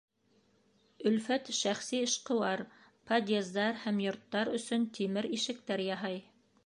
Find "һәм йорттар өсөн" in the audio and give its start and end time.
3.83-4.89